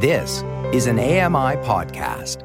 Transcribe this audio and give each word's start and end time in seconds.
This 0.00 0.44
is 0.72 0.86
an 0.86 1.00
AMI 1.00 1.56
podcast. 1.66 2.44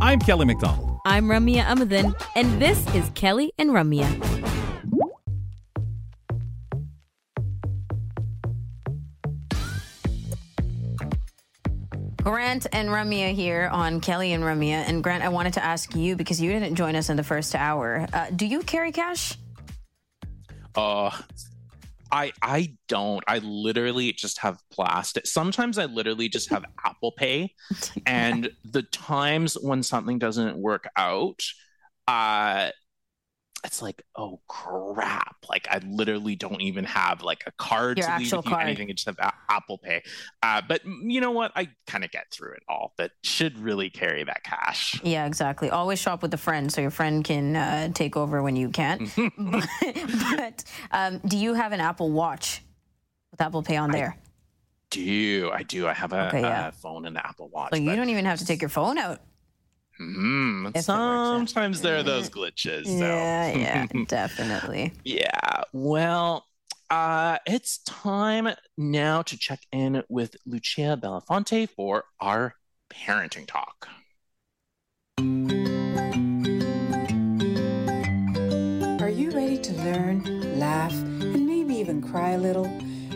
I'm 0.00 0.18
Kelly 0.18 0.44
McDonald. 0.44 0.98
I'm 1.06 1.26
Ramya 1.26 1.62
Amadin, 1.62 2.20
and 2.34 2.60
this 2.60 2.84
is 2.92 3.08
Kelly 3.14 3.52
and 3.58 3.70
Ramya. 3.70 4.10
Grant 12.24 12.66
and 12.72 12.88
Ramya 12.88 13.34
here 13.34 13.68
on 13.70 14.00
Kelly 14.00 14.32
and 14.32 14.42
Ramya. 14.42 14.82
And 14.88 15.00
Grant, 15.00 15.22
I 15.22 15.28
wanted 15.28 15.52
to 15.52 15.64
ask 15.64 15.94
you 15.94 16.16
because 16.16 16.40
you 16.40 16.50
didn't 16.50 16.74
join 16.74 16.96
us 16.96 17.08
in 17.08 17.16
the 17.16 17.22
first 17.22 17.54
hour. 17.54 18.08
Uh, 18.12 18.30
do 18.34 18.44
you 18.44 18.62
carry 18.64 18.90
cash? 18.90 19.38
Uh, 20.74 21.16
I 22.10 22.32
I 22.42 22.74
don't. 22.88 23.24
I 23.26 23.38
literally 23.38 24.12
just 24.12 24.38
have 24.38 24.58
plastic. 24.70 25.26
Sometimes 25.26 25.78
I 25.78 25.86
literally 25.86 26.28
just 26.28 26.50
have 26.50 26.64
Apple 26.84 27.12
Pay, 27.12 27.54
and 28.06 28.50
the 28.64 28.82
times 28.82 29.54
when 29.60 29.82
something 29.82 30.18
doesn't 30.18 30.56
work 30.56 30.88
out, 30.96 31.42
uh, 32.06 32.70
it's 33.66 33.82
like, 33.82 34.02
oh 34.16 34.40
crap! 34.48 35.36
Like 35.48 35.66
I 35.70 35.78
literally 35.86 36.36
don't 36.36 36.60
even 36.62 36.84
have 36.84 37.22
like 37.22 37.42
a 37.46 37.52
card 37.52 37.98
Your 37.98 38.06
to 38.06 38.16
leave 38.18 38.32
with 38.32 38.44
you, 38.46 38.50
card. 38.50 38.66
anything. 38.66 38.88
I 38.88 38.92
just 38.92 39.06
have 39.06 39.18
a- 39.18 39.32
Apple 39.50 39.78
Pay. 39.78 40.02
Uh, 40.42 40.62
but 40.66 40.82
you 40.84 41.20
know 41.20 41.32
what? 41.32 41.52
I 41.54 41.68
kind 41.86 42.04
of 42.04 42.10
get 42.10 42.24
through 42.30 42.52
it 42.52 42.62
all. 42.68 42.94
But 42.96 43.10
should 43.22 43.58
really 43.58 43.90
carry 43.90 44.24
that 44.24 44.42
cash. 44.44 45.00
Yeah, 45.04 45.26
exactly. 45.26 45.68
Always 45.70 45.98
shop 46.00 46.22
with 46.22 46.32
a 46.34 46.38
friend 46.38 46.72
so 46.72 46.80
your 46.80 46.90
friend 46.90 47.24
can 47.24 47.56
uh, 47.56 47.88
take 47.92 48.16
over 48.16 48.42
when 48.42 48.56
you 48.56 48.70
can't. 48.70 49.10
but 49.38 49.66
but 50.36 50.64
um, 50.90 51.20
do 51.26 51.36
you 51.36 51.54
have 51.54 51.72
an 51.72 51.80
Apple 51.80 52.10
Watch 52.10 52.62
with 53.30 53.40
Apple 53.40 53.62
Pay 53.62 53.76
on 53.76 53.90
there? 53.90 54.16
Do 54.90 55.50
I 55.52 55.62
do? 55.64 55.88
I 55.88 55.92
have 55.94 56.12
a, 56.12 56.28
Okay, 56.28 56.40
yeah. 56.42 56.68
a 56.68 56.72
phone 56.72 57.06
and 57.06 57.16
the 57.16 57.26
Apple 57.26 57.48
Watch. 57.48 57.70
so 57.72 57.78
you 57.78 57.94
don't 57.96 58.08
even 58.08 58.24
have 58.24 58.38
to 58.38 58.46
take 58.46 58.62
your 58.62 58.68
phone 58.68 58.98
out. 58.98 59.20
Mhm. 60.00 60.68
If 60.68 60.76
it 60.76 60.88
works 60.88 60.90
out. 60.90 61.48
Sometimes 61.48 61.80
there 61.80 61.96
are 61.96 62.02
those 62.02 62.28
glitches. 62.30 62.86
So. 62.86 62.92
Yeah, 62.98 63.48
yeah, 63.56 64.04
definitely. 64.06 64.92
Yeah. 65.04 65.62
Well, 65.72 66.46
uh, 66.90 67.38
it's 67.46 67.78
time 67.78 68.48
now 68.76 69.22
to 69.22 69.38
check 69.38 69.60
in 69.72 70.02
with 70.08 70.36
Lucia 70.46 70.98
Bellafante 71.00 71.68
for 71.68 72.04
our 72.20 72.54
parenting 72.90 73.46
talk. 73.46 73.88
Are 79.00 79.08
you 79.10 79.30
ready 79.30 79.58
to 79.58 79.72
learn, 79.72 80.58
laugh, 80.58 80.92
and 80.92 81.46
maybe 81.46 81.74
even 81.74 82.02
cry 82.02 82.30
a 82.30 82.38
little? 82.38 82.66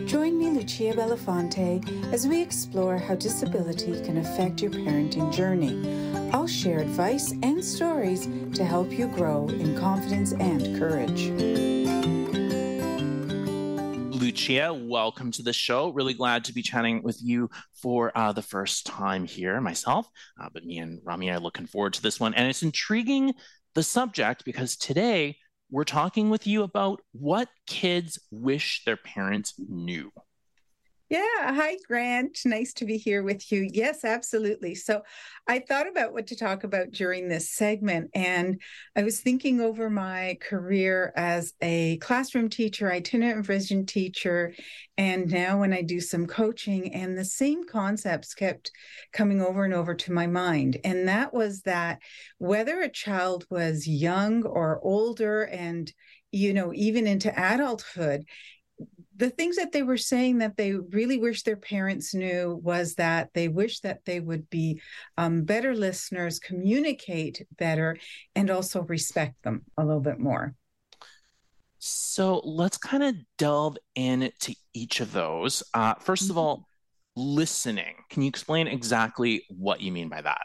Join 0.05 0.37
me, 0.37 0.49
Lucia 0.49 0.93
Bellafante, 0.93 1.81
as 2.11 2.27
we 2.27 2.41
explore 2.41 2.97
how 2.97 3.15
disability 3.15 4.01
can 4.01 4.17
affect 4.17 4.61
your 4.61 4.71
parenting 4.71 5.31
journey. 5.33 6.10
I'll 6.33 6.47
share 6.47 6.79
advice 6.79 7.33
and 7.43 7.63
stories 7.63 8.27
to 8.55 8.63
help 8.63 8.89
you 8.91 9.07
grow 9.07 9.49
in 9.49 9.77
confidence 9.77 10.31
and 10.31 10.79
courage. 10.79 11.29
Lucia, 14.15 14.73
welcome 14.73 15.31
to 15.31 15.43
the 15.43 15.51
show. 15.51 15.89
Really 15.89 16.13
glad 16.13 16.45
to 16.45 16.53
be 16.53 16.61
chatting 16.61 17.03
with 17.03 17.21
you 17.21 17.49
for 17.81 18.17
uh, 18.17 18.31
the 18.31 18.41
first 18.41 18.85
time 18.85 19.25
here 19.25 19.59
myself. 19.59 20.07
Uh, 20.41 20.47
but 20.53 20.63
me 20.63 20.77
and 20.77 21.01
Rami 21.03 21.29
are 21.31 21.39
looking 21.39 21.67
forward 21.67 21.93
to 21.95 22.01
this 22.01 22.17
one. 22.17 22.33
And 22.33 22.47
it's 22.47 22.63
intriguing, 22.63 23.33
the 23.75 23.83
subject, 23.83 24.45
because 24.45 24.77
today 24.77 25.37
we're 25.69 25.83
talking 25.83 26.29
with 26.29 26.47
you 26.47 26.63
about 26.63 27.01
what 27.11 27.49
kids 27.67 28.17
wish 28.31 28.83
their 28.85 28.97
parents 28.97 29.53
knew. 29.57 30.11
Yeah. 31.11 31.53
Hi, 31.53 31.75
Grant. 31.85 32.39
Nice 32.45 32.71
to 32.75 32.85
be 32.85 32.95
here 32.95 33.21
with 33.21 33.51
you. 33.51 33.67
Yes, 33.73 34.05
absolutely. 34.05 34.75
So 34.75 35.01
I 35.45 35.59
thought 35.59 35.89
about 35.89 36.13
what 36.13 36.27
to 36.27 36.37
talk 36.37 36.63
about 36.63 36.91
during 36.91 37.27
this 37.27 37.49
segment, 37.49 38.11
and 38.15 38.61
I 38.95 39.03
was 39.03 39.19
thinking 39.19 39.59
over 39.59 39.89
my 39.89 40.37
career 40.39 41.11
as 41.17 41.53
a 41.61 41.97
classroom 41.97 42.47
teacher, 42.47 42.89
itinerant 42.89 43.45
vision 43.45 43.85
teacher, 43.85 44.53
and 44.97 45.29
now 45.29 45.59
when 45.59 45.73
I 45.73 45.81
do 45.81 45.99
some 45.99 46.27
coaching, 46.27 46.93
and 46.93 47.17
the 47.17 47.25
same 47.25 47.65
concepts 47.65 48.33
kept 48.33 48.71
coming 49.11 49.41
over 49.41 49.65
and 49.65 49.73
over 49.73 49.93
to 49.93 50.13
my 50.13 50.27
mind. 50.27 50.77
And 50.85 51.09
that 51.09 51.33
was 51.33 51.63
that 51.63 51.99
whether 52.37 52.79
a 52.79 52.89
child 52.89 53.45
was 53.49 53.85
young 53.85 54.45
or 54.45 54.79
older, 54.81 55.43
and 55.43 55.91
you 56.31 56.53
know, 56.53 56.71
even 56.73 57.05
into 57.05 57.33
adulthood, 57.37 58.23
the 59.21 59.29
things 59.29 59.55
that 59.57 59.71
they 59.71 59.83
were 59.83 59.97
saying 59.97 60.39
that 60.39 60.57
they 60.57 60.73
really 60.73 61.19
wish 61.19 61.43
their 61.43 61.55
parents 61.55 62.15
knew 62.15 62.59
was 62.63 62.95
that 62.95 63.29
they 63.35 63.47
wish 63.47 63.79
that 63.81 64.03
they 64.03 64.19
would 64.19 64.49
be 64.49 64.81
um, 65.15 65.43
better 65.43 65.75
listeners, 65.75 66.39
communicate 66.39 67.45
better, 67.55 67.97
and 68.35 68.49
also 68.49 68.81
respect 68.81 69.35
them 69.43 69.61
a 69.77 69.85
little 69.85 70.01
bit 70.01 70.17
more. 70.17 70.55
So 71.77 72.41
let's 72.43 72.77
kind 72.77 73.03
of 73.03 73.15
delve 73.37 73.77
into 73.93 74.55
each 74.73 75.01
of 75.01 75.13
those. 75.13 75.61
Uh, 75.71 75.93
1st 75.93 76.31
of 76.31 76.37
all, 76.39 76.67
listening. 77.15 77.93
Can 78.09 78.23
you 78.23 78.27
explain 78.27 78.67
exactly 78.67 79.43
what 79.49 79.81
you 79.81 79.91
mean 79.91 80.09
by 80.09 80.23
that? 80.23 80.41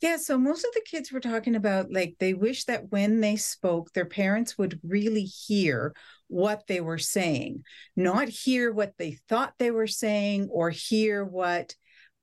Yeah, 0.00 0.18
so 0.18 0.38
most 0.38 0.64
of 0.64 0.72
the 0.74 0.86
kids 0.88 1.10
were 1.10 1.18
talking 1.18 1.56
about 1.56 1.92
like 1.92 2.14
they 2.20 2.32
wish 2.32 2.66
that 2.66 2.92
when 2.92 3.20
they 3.20 3.34
spoke, 3.34 3.92
their 3.92 4.06
parents 4.06 4.56
would 4.56 4.78
really 4.84 5.24
hear 5.24 5.94
what 6.28 6.66
they 6.66 6.80
were 6.80 6.98
saying, 6.98 7.64
not 7.96 8.28
hear 8.28 8.72
what 8.72 8.94
they 8.98 9.18
thought 9.28 9.54
they 9.58 9.70
were 9.70 9.86
saying 9.86 10.48
or 10.50 10.70
hear 10.70 11.24
what 11.24 11.74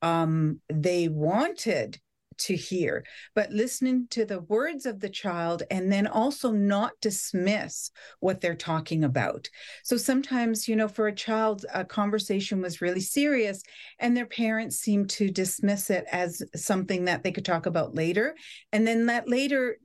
um, 0.01 0.61
they 0.71 1.07
wanted 1.07 1.99
to 2.38 2.55
hear, 2.55 3.05
but 3.33 3.51
listening 3.51 4.07
to 4.09 4.25
the 4.25 4.41
words 4.41 4.85
of 4.85 4.99
the 4.99 5.09
child 5.09 5.63
and 5.71 5.91
then 5.91 6.07
also 6.07 6.51
not 6.51 6.91
dismiss 7.01 7.91
what 8.19 8.41
they're 8.41 8.55
talking 8.55 9.03
about. 9.03 9.49
So 9.83 9.97
sometimes, 9.97 10.67
you 10.67 10.75
know, 10.75 10.87
for 10.87 11.07
a 11.07 11.16
child, 11.16 11.66
a 11.73 11.85
conversation 11.85 12.61
was 12.61 12.81
really 12.81 13.01
serious 13.01 13.63
and 13.99 14.16
their 14.16 14.25
parents 14.25 14.77
seemed 14.77 15.09
to 15.11 15.29
dismiss 15.29 15.89
it 15.89 16.05
as 16.11 16.41
something 16.55 17.05
that 17.05 17.23
they 17.23 17.31
could 17.31 17.45
talk 17.45 17.66
about 17.66 17.95
later. 17.95 18.35
And 18.72 18.85
then 18.85 19.05
that 19.07 19.29
later 19.29 19.77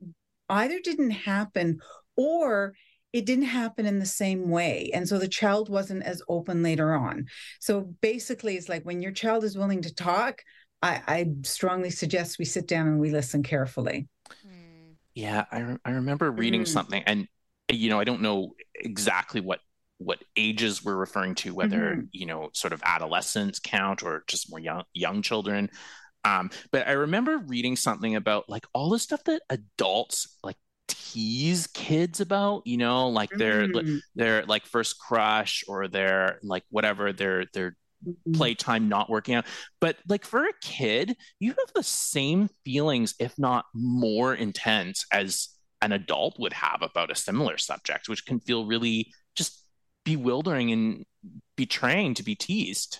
either 0.49 0.79
didn't 0.79 1.11
happen 1.11 1.79
or 2.17 2.73
it 3.13 3.25
didn't 3.25 3.45
happen 3.45 3.85
in 3.85 3.99
the 3.99 4.05
same 4.05 4.49
way. 4.49 4.89
And 4.93 5.07
so 5.07 5.17
the 5.19 5.27
child 5.27 5.69
wasn't 5.69 6.03
as 6.03 6.21
open 6.29 6.63
later 6.63 6.93
on. 6.93 7.27
So 7.59 7.81
basically, 8.01 8.55
it's 8.57 8.69
like 8.69 8.83
when 8.83 9.01
your 9.01 9.11
child 9.11 9.43
is 9.43 9.57
willing 9.57 9.81
to 9.83 9.93
talk, 9.93 10.41
I, 10.81 11.01
I 11.07 11.31
strongly 11.43 11.89
suggest 11.89 12.39
we 12.39 12.45
sit 12.45 12.67
down 12.67 12.87
and 12.87 12.99
we 12.99 13.11
listen 13.11 13.43
carefully. 13.43 14.07
Yeah, 15.13 15.45
I, 15.51 15.59
re- 15.59 15.77
I 15.83 15.91
remember 15.91 16.31
reading 16.31 16.61
Mhm. 16.61 16.65
something, 16.65 17.03
and 17.05 17.27
you 17.69 17.89
know, 17.89 17.99
I 17.99 18.03
don't 18.03 18.21
know 18.21 18.53
exactly 18.75 19.41
what 19.41 19.59
what 19.97 20.19
ages 20.35 20.83
we're 20.83 20.95
referring 20.95 21.35
to, 21.35 21.53
whether 21.53 21.99
Mhm. 21.99 22.09
you 22.11 22.25
know, 22.25 22.49
sort 22.53 22.73
of 22.73 22.81
adolescents 22.85 23.59
count 23.59 24.03
or 24.03 24.23
just 24.27 24.49
more 24.49 24.59
young 24.59 24.83
young 24.93 25.21
children. 25.21 25.69
Um, 26.23 26.51
but 26.71 26.87
I 26.87 26.93
remember 26.93 27.39
reading 27.39 27.75
something 27.75 28.15
about 28.15 28.49
like 28.49 28.65
all 28.73 28.89
the 28.89 28.99
stuff 28.99 29.23
that 29.25 29.41
adults 29.49 30.37
like 30.43 30.57
tease 31.11 31.67
kids 31.67 32.19
about, 32.19 32.65
you 32.65 32.77
know, 32.77 33.09
like 33.09 33.29
their 33.37 33.67
Mhm. 33.67 34.01
their 34.15 34.45
like 34.45 34.65
first 34.65 34.99
crush 34.99 35.63
or 35.67 35.87
their 35.87 36.39
like 36.43 36.63
whatever 36.69 37.13
their 37.13 37.45
their 37.53 37.77
Mhm. 38.05 38.33
playtime 38.33 38.89
not 38.89 39.09
working 39.09 39.35
out. 39.35 39.45
But 39.79 39.97
like 40.07 40.25
for 40.25 40.45
a 40.45 40.53
kid, 40.61 41.15
you 41.39 41.49
have 41.51 41.73
the 41.75 41.83
same 41.83 42.49
feelings, 42.65 43.15
if 43.19 43.37
not 43.37 43.65
more 43.73 44.33
intense, 44.33 45.05
as 45.11 45.49
an 45.81 45.91
adult 45.91 46.35
would 46.39 46.53
have 46.53 46.81
about 46.81 47.11
a 47.11 47.15
similar 47.15 47.57
subject, 47.57 48.07
which 48.09 48.25
can 48.25 48.39
feel 48.39 48.65
really 48.65 49.11
just 49.35 49.65
bewildering 50.05 50.71
and 50.71 51.05
betraying 51.55 52.13
to 52.15 52.23
be 52.23 52.35
teased. 52.35 52.99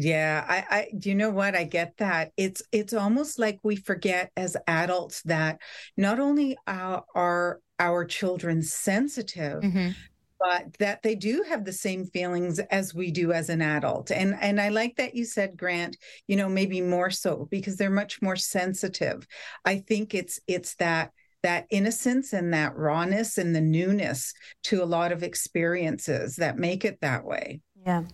Yeah, 0.00 0.44
I, 0.48 0.64
I 0.76 0.88
do 0.96 1.08
you 1.08 1.14
know 1.16 1.30
what? 1.30 1.56
I 1.56 1.64
get 1.64 1.96
that. 1.98 2.30
It's 2.36 2.62
it's 2.72 2.92
almost 2.94 3.38
like 3.38 3.58
we 3.62 3.76
forget 3.76 4.30
as 4.36 4.56
adults 4.66 5.22
that 5.22 5.60
not 5.96 6.20
only 6.20 6.56
are, 6.66 7.04
are 7.14 7.60
our 7.80 8.04
children 8.04 8.62
sensitive, 8.62 9.62
Mhm. 9.62 9.94
but 10.38 10.72
that 10.78 11.02
they 11.02 11.16
do 11.16 11.44
have 11.48 11.64
the 11.64 11.72
same 11.72 12.06
feelings 12.06 12.60
as 12.60 12.94
we 12.94 13.10
do 13.10 13.32
as 13.32 13.48
an 13.48 13.60
adult. 13.60 14.12
And 14.12 14.36
and 14.40 14.60
I 14.60 14.68
like 14.68 14.96
that 14.96 15.16
you 15.16 15.24
said, 15.24 15.56
Grant, 15.56 15.96
you 16.28 16.36
know, 16.36 16.48
maybe 16.48 16.80
more 16.80 17.10
so 17.10 17.48
because 17.50 17.76
they're 17.76 17.90
much 17.90 18.22
more 18.22 18.36
sensitive. 18.36 19.26
I 19.64 19.78
think 19.78 20.14
it's 20.14 20.38
it's 20.46 20.76
that 20.76 21.10
that 21.42 21.66
innocence 21.70 22.32
and 22.32 22.52
that 22.52 22.76
rawness 22.76 23.38
and 23.38 23.54
the 23.54 23.60
newness 23.60 24.32
to 24.64 24.82
a 24.82 24.84
lot 24.84 25.12
of 25.12 25.22
experiences 25.22 26.36
that 26.36 26.56
make 26.58 26.84
it 26.84 27.00
that 27.00 27.24
way. 27.24 27.60
Yeah. 27.86 28.04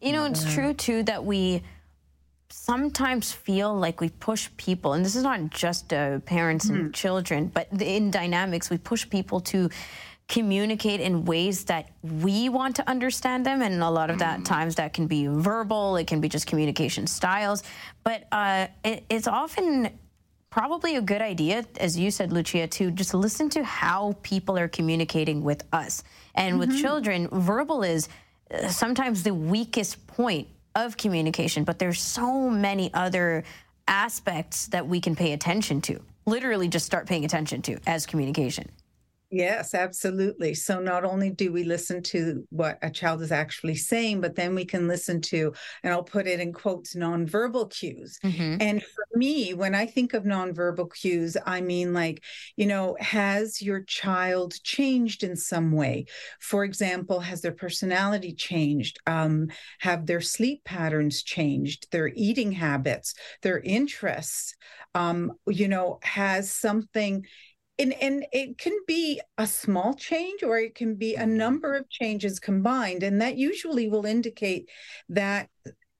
You 0.00 0.12
know, 0.12 0.24
it's 0.24 0.52
true 0.54 0.74
too 0.74 1.02
that 1.04 1.24
we 1.24 1.62
sometimes 2.48 3.32
feel 3.32 3.74
like 3.74 4.00
we 4.00 4.10
push 4.10 4.48
people, 4.56 4.92
and 4.92 5.04
this 5.04 5.16
is 5.16 5.24
not 5.24 5.50
just 5.50 5.92
uh, 5.92 6.20
parents 6.20 6.68
and 6.68 6.94
children, 6.94 7.50
but 7.52 7.68
in 7.80 8.10
dynamics, 8.10 8.70
we 8.70 8.78
push 8.78 9.08
people 9.08 9.40
to 9.40 9.68
communicate 10.28 11.00
in 11.00 11.24
ways 11.24 11.64
that 11.64 11.90
we 12.02 12.48
want 12.48 12.76
to 12.76 12.88
understand 12.88 13.44
them. 13.44 13.60
And 13.60 13.82
a 13.82 13.90
lot 13.90 14.08
of 14.08 14.18
that 14.20 14.44
times 14.44 14.76
that 14.76 14.94
can 14.94 15.06
be 15.06 15.26
verbal, 15.26 15.96
it 15.96 16.06
can 16.06 16.20
be 16.20 16.28
just 16.28 16.46
communication 16.46 17.06
styles. 17.06 17.62
But 18.04 18.26
uh, 18.32 18.68
it, 18.84 19.04
it's 19.10 19.26
often 19.26 19.90
probably 20.48 20.96
a 20.96 21.02
good 21.02 21.20
idea, 21.20 21.64
as 21.78 21.98
you 21.98 22.10
said, 22.10 22.32
Lucia, 22.32 22.66
to 22.68 22.90
just 22.92 23.12
listen 23.12 23.50
to 23.50 23.64
how 23.64 24.16
people 24.22 24.56
are 24.56 24.68
communicating 24.68 25.42
with 25.42 25.64
us. 25.72 26.04
And 26.36 26.58
with 26.58 26.80
children, 26.80 27.28
verbal 27.30 27.82
is 27.82 28.08
sometimes 28.68 29.22
the 29.22 29.34
weakest 29.34 30.06
point 30.06 30.48
of 30.74 30.96
communication, 30.96 31.64
but 31.64 31.78
there's 31.78 32.00
so 32.00 32.50
many 32.50 32.92
other 32.94 33.44
aspects 33.86 34.66
that 34.68 34.86
we 34.86 35.00
can 35.00 35.14
pay 35.14 35.32
attention 35.32 35.80
to. 35.82 36.00
Literally, 36.26 36.68
just 36.68 36.86
start 36.86 37.06
paying 37.06 37.24
attention 37.24 37.62
to 37.62 37.78
as 37.86 38.06
communication. 38.06 38.70
Yes, 39.30 39.74
absolutely. 39.74 40.54
So 40.54 40.78
not 40.78 41.04
only 41.04 41.30
do 41.30 41.52
we 41.52 41.64
listen 41.64 42.02
to 42.04 42.46
what 42.50 42.78
a 42.82 42.90
child 42.90 43.20
is 43.20 43.32
actually 43.32 43.74
saying, 43.74 44.20
but 44.20 44.36
then 44.36 44.54
we 44.54 44.64
can 44.64 44.86
listen 44.86 45.20
to, 45.22 45.52
and 45.82 45.92
I'll 45.92 46.04
put 46.04 46.28
it 46.28 46.38
in 46.38 46.52
quotes, 46.52 46.94
nonverbal 46.94 47.68
cues. 47.70 48.18
Mm-hmm. 48.22 48.56
And 48.60 48.82
for 48.82 49.03
me, 49.14 49.54
when 49.54 49.74
I 49.74 49.86
think 49.86 50.14
of 50.14 50.24
nonverbal 50.24 50.92
cues, 50.92 51.36
I 51.44 51.60
mean, 51.60 51.92
like, 51.92 52.22
you 52.56 52.66
know, 52.66 52.96
has 53.00 53.62
your 53.62 53.82
child 53.82 54.54
changed 54.62 55.22
in 55.22 55.36
some 55.36 55.72
way? 55.72 56.06
For 56.40 56.64
example, 56.64 57.20
has 57.20 57.40
their 57.40 57.52
personality 57.52 58.34
changed? 58.34 58.98
Um, 59.06 59.48
have 59.80 60.06
their 60.06 60.20
sleep 60.20 60.64
patterns 60.64 61.22
changed? 61.22 61.90
Their 61.90 62.08
eating 62.14 62.52
habits, 62.52 63.14
their 63.42 63.60
interests? 63.60 64.54
Um, 64.94 65.32
you 65.46 65.68
know, 65.68 65.98
has 66.02 66.50
something 66.52 67.24
and 67.78 67.92
and 68.00 68.24
it 68.32 68.58
can 68.58 68.76
be 68.86 69.20
a 69.38 69.46
small 69.46 69.94
change 69.94 70.42
or 70.42 70.58
it 70.58 70.74
can 70.74 70.94
be 70.94 71.16
a 71.16 71.26
number 71.26 71.74
of 71.74 71.88
changes 71.90 72.38
combined 72.38 73.02
and 73.02 73.20
that 73.20 73.36
usually 73.36 73.88
will 73.88 74.06
indicate 74.06 74.68
that 75.08 75.48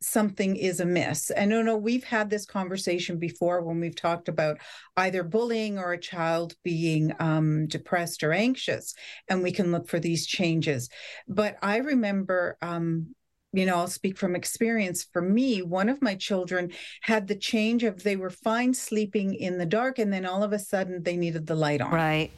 something 0.04 0.56
is 0.56 0.80
amiss 0.80 1.30
and 1.30 1.50
no 1.50 1.62
no 1.62 1.76
we've 1.76 2.04
had 2.04 2.30
this 2.30 2.46
conversation 2.46 3.18
before 3.18 3.62
when 3.62 3.80
we've 3.80 3.96
talked 3.96 4.28
about 4.28 4.58
either 4.96 5.22
bullying 5.22 5.78
or 5.78 5.92
a 5.92 6.00
child 6.00 6.54
being 6.62 7.12
um, 7.18 7.66
depressed 7.66 8.22
or 8.22 8.32
anxious 8.32 8.94
and 9.28 9.42
we 9.42 9.52
can 9.52 9.72
look 9.72 9.88
for 9.88 9.98
these 9.98 10.26
changes 10.26 10.88
but 11.28 11.56
i 11.62 11.78
remember 11.78 12.56
um, 12.62 13.14
you 13.56 13.66
know, 13.66 13.76
I'll 13.76 13.86
speak 13.86 14.18
from 14.18 14.34
experience. 14.34 15.06
For 15.12 15.22
me, 15.22 15.62
one 15.62 15.88
of 15.88 16.02
my 16.02 16.16
children 16.16 16.72
had 17.02 17.28
the 17.28 17.36
change 17.36 17.84
of 17.84 18.02
they 18.02 18.16
were 18.16 18.30
fine 18.30 18.74
sleeping 18.74 19.32
in 19.32 19.58
the 19.58 19.66
dark, 19.66 20.00
and 20.00 20.12
then 20.12 20.26
all 20.26 20.42
of 20.42 20.52
a 20.52 20.58
sudden 20.58 21.04
they 21.04 21.16
needed 21.16 21.46
the 21.46 21.54
light 21.54 21.80
on. 21.80 21.92
Right. 21.92 22.32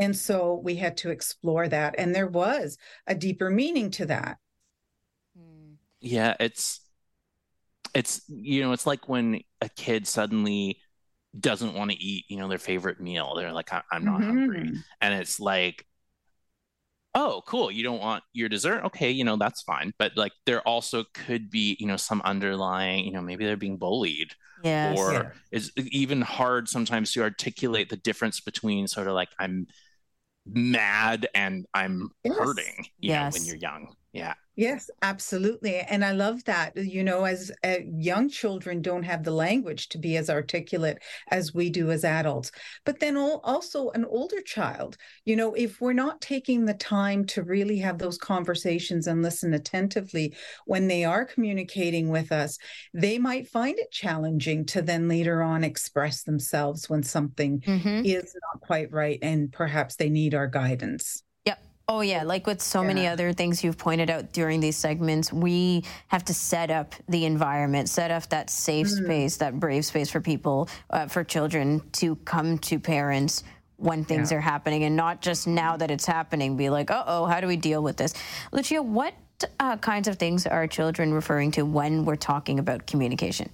And 0.00 0.16
so 0.16 0.60
we 0.62 0.76
had 0.76 0.96
to 0.98 1.10
explore 1.10 1.68
that. 1.68 1.94
And 1.98 2.14
there 2.14 2.26
was 2.26 2.76
a 3.06 3.14
deeper 3.14 3.50
meaning 3.50 3.90
to 3.92 4.06
that. 4.06 4.38
Yeah, 6.00 6.36
it's 6.38 6.80
it's 7.94 8.22
you 8.28 8.62
know, 8.62 8.72
it's 8.72 8.86
like 8.86 9.08
when 9.08 9.42
a 9.60 9.68
kid 9.70 10.06
suddenly 10.06 10.80
doesn't 11.38 11.74
want 11.74 11.90
to 11.92 11.96
eat, 11.98 12.24
you 12.28 12.38
know, 12.38 12.48
their 12.48 12.58
favorite 12.58 13.00
meal. 13.00 13.34
They're 13.36 13.52
like, 13.52 13.72
"I- 13.72 13.82
I'm 13.92 14.04
not 14.04 14.22
hungry. 14.24 14.60
Mhm. 14.64 14.84
And 15.00 15.14
it's 15.14 15.40
like, 15.40 15.86
oh, 17.14 17.42
cool, 17.46 17.70
you 17.70 17.82
don't 17.82 18.00
want 18.00 18.22
your 18.32 18.48
dessert? 18.48 18.84
Okay, 18.84 19.10
you 19.10 19.24
know, 19.24 19.36
that's 19.36 19.62
fine. 19.62 19.92
But 19.98 20.16
like 20.16 20.32
there 20.46 20.60
also 20.62 21.04
could 21.14 21.50
be, 21.50 21.76
you 21.80 21.86
know, 21.86 21.96
some 21.96 22.20
underlying, 22.22 23.04
you 23.06 23.12
know, 23.12 23.22
maybe 23.22 23.44
they're 23.44 23.56
being 23.56 23.78
bullied 23.78 24.34
Yes. 24.62 24.96
or 24.98 25.12
Yeah. 25.12 25.30
it's 25.50 25.70
even 25.76 26.20
hard 26.22 26.68
sometimes 26.68 27.12
to 27.12 27.22
articulate 27.22 27.88
the 27.88 27.96
difference 27.96 28.40
between 28.40 28.86
sort 28.86 29.08
of 29.08 29.14
like 29.14 29.30
I'm 29.38 29.66
mad 30.46 31.28
and 31.34 31.66
I'm 31.74 32.10
Yes. 32.24 32.36
hurting, 32.38 32.86
you 32.98 33.12
know, 33.12 33.30
when 33.30 33.44
you're 33.44 33.56
young. 33.56 33.94
Yeah. 34.12 34.34
Yes, 34.56 34.90
absolutely. 35.02 35.76
And 35.76 36.04
I 36.04 36.12
love 36.12 36.42
that. 36.44 36.74
You 36.76 37.04
know, 37.04 37.24
as 37.24 37.52
uh, 37.62 37.76
young 37.96 38.28
children 38.28 38.82
don't 38.82 39.04
have 39.04 39.22
the 39.22 39.30
language 39.30 39.88
to 39.90 39.98
be 39.98 40.16
as 40.16 40.28
articulate 40.30 40.98
as 41.30 41.54
we 41.54 41.70
do 41.70 41.90
as 41.92 42.04
adults. 42.04 42.50
But 42.84 42.98
then 42.98 43.16
al- 43.16 43.40
also 43.44 43.90
an 43.90 44.04
older 44.06 44.40
child, 44.40 44.96
you 45.26 45.36
know, 45.36 45.52
if 45.54 45.80
we're 45.80 45.92
not 45.92 46.20
taking 46.20 46.64
the 46.64 46.74
time 46.74 47.24
to 47.26 47.44
really 47.44 47.78
have 47.78 47.98
those 47.98 48.18
conversations 48.18 49.06
and 49.06 49.22
listen 49.22 49.52
attentively 49.54 50.34
when 50.64 50.88
they 50.88 51.04
are 51.04 51.24
communicating 51.24 52.08
with 52.08 52.32
us, 52.32 52.58
they 52.94 53.18
might 53.18 53.46
find 53.46 53.78
it 53.78 53.92
challenging 53.92 54.64
to 54.66 54.82
then 54.82 55.06
later 55.06 55.42
on 55.42 55.62
express 55.62 56.22
themselves 56.24 56.88
when 56.88 57.02
something 57.04 57.60
Mhm. 57.60 58.04
is 58.04 58.34
not 58.52 58.62
quite 58.62 58.90
right 58.90 59.18
and 59.22 59.52
perhaps 59.52 59.96
they 59.96 60.08
need 60.08 60.34
our 60.34 60.48
guidance. 60.48 61.22
Oh, 61.90 62.02
yeah. 62.02 62.22
Like 62.22 62.46
with 62.46 62.60
so 62.60 62.84
many 62.84 63.06
other 63.06 63.32
things 63.32 63.64
you've 63.64 63.78
pointed 63.78 64.10
out 64.10 64.32
during 64.32 64.60
these 64.60 64.76
segments, 64.76 65.32
we 65.32 65.84
have 66.08 66.22
to 66.26 66.34
set 66.34 66.70
up 66.70 66.94
the 67.08 67.24
environment, 67.24 67.88
set 67.88 68.10
up 68.10 68.28
that 68.28 68.50
safe 68.50 68.88
Mm. 68.88 69.04
space, 69.04 69.36
that 69.38 69.58
brave 69.58 69.86
space 69.86 70.10
for 70.10 70.20
people, 70.20 70.68
uh, 70.90 71.06
for 71.06 71.24
children 71.24 71.80
to 71.92 72.16
come 72.26 72.58
to 72.58 72.78
parents 72.78 73.42
when 73.78 74.04
things 74.04 74.32
are 74.32 74.40
happening 74.40 74.84
and 74.84 74.96
not 74.96 75.22
just 75.22 75.46
now 75.46 75.76
that 75.78 75.90
it's 75.90 76.04
happening, 76.04 76.56
be 76.58 76.68
like, 76.68 76.90
uh 76.90 77.04
oh, 77.06 77.24
how 77.24 77.40
do 77.40 77.46
we 77.46 77.56
deal 77.56 77.82
with 77.82 77.96
this? 77.96 78.12
Lucia, 78.52 78.82
what 78.82 79.14
uh, 79.60 79.76
kinds 79.78 80.08
of 80.08 80.18
things 80.18 80.46
are 80.46 80.66
children 80.66 81.14
referring 81.14 81.52
to 81.52 81.62
when 81.62 82.04
we're 82.04 82.16
talking 82.16 82.58
about 82.58 82.86
communication? 82.86 83.48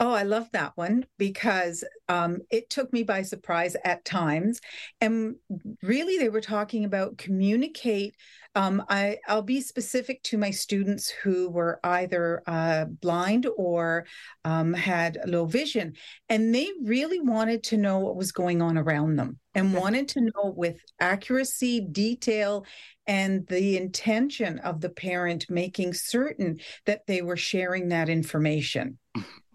Oh, 0.00 0.12
I 0.12 0.22
love 0.22 0.48
that 0.52 0.76
one 0.76 1.06
because 1.18 1.82
um, 2.08 2.38
it 2.50 2.70
took 2.70 2.92
me 2.92 3.02
by 3.02 3.22
surprise 3.22 3.74
at 3.84 4.04
times. 4.04 4.60
And 5.00 5.34
really, 5.82 6.18
they 6.18 6.28
were 6.28 6.40
talking 6.40 6.84
about 6.84 7.18
communicate. 7.18 8.14
Um, 8.54 8.84
I, 8.88 9.18
I'll 9.26 9.42
be 9.42 9.60
specific 9.60 10.22
to 10.24 10.38
my 10.38 10.52
students 10.52 11.10
who 11.10 11.50
were 11.50 11.80
either 11.82 12.44
uh, 12.46 12.84
blind 12.84 13.48
or 13.56 14.06
um, 14.44 14.72
had 14.72 15.18
low 15.26 15.46
vision. 15.46 15.94
And 16.28 16.54
they 16.54 16.68
really 16.84 17.18
wanted 17.18 17.64
to 17.64 17.76
know 17.76 17.98
what 17.98 18.16
was 18.16 18.30
going 18.30 18.62
on 18.62 18.78
around 18.78 19.16
them 19.16 19.40
and 19.56 19.74
wanted 19.74 20.06
to 20.10 20.20
know 20.20 20.54
with 20.56 20.76
accuracy, 21.00 21.80
detail, 21.80 22.64
and 23.08 23.44
the 23.48 23.76
intention 23.76 24.60
of 24.60 24.80
the 24.80 24.90
parent 24.90 25.46
making 25.50 25.94
certain 25.94 26.60
that 26.86 27.04
they 27.08 27.20
were 27.20 27.36
sharing 27.36 27.88
that 27.88 28.08
information. 28.08 28.98